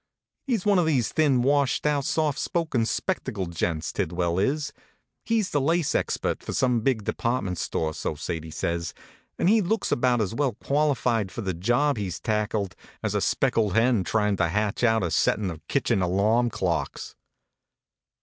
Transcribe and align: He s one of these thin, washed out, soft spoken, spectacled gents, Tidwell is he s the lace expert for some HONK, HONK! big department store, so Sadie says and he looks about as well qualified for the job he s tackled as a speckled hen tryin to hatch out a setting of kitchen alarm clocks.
He 0.47 0.55
s 0.55 0.65
one 0.65 0.79
of 0.79 0.87
these 0.87 1.11
thin, 1.11 1.43
washed 1.43 1.85
out, 1.85 2.05
soft 2.05 2.39
spoken, 2.39 2.87
spectacled 2.87 3.55
gents, 3.55 3.93
Tidwell 3.93 4.39
is 4.39 4.73
he 5.25 5.41
s 5.41 5.51
the 5.51 5.61
lace 5.61 5.93
expert 5.93 6.41
for 6.41 6.53
some 6.53 6.71
HONK, 6.77 6.77
HONK! 6.79 6.83
big 6.85 7.03
department 7.03 7.59
store, 7.59 7.93
so 7.93 8.15
Sadie 8.15 8.49
says 8.49 8.95
and 9.37 9.47
he 9.47 9.61
looks 9.61 9.91
about 9.91 10.19
as 10.19 10.33
well 10.33 10.53
qualified 10.53 11.31
for 11.31 11.41
the 11.41 11.53
job 11.53 11.97
he 11.97 12.07
s 12.07 12.19
tackled 12.19 12.73
as 13.03 13.13
a 13.13 13.21
speckled 13.21 13.75
hen 13.75 14.03
tryin 14.03 14.37
to 14.37 14.47
hatch 14.47 14.83
out 14.83 15.03
a 15.03 15.11
setting 15.11 15.51
of 15.51 15.67
kitchen 15.67 16.01
alarm 16.01 16.49
clocks. 16.49 17.15